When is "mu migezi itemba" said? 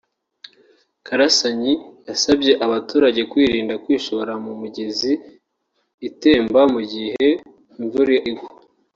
4.43-6.61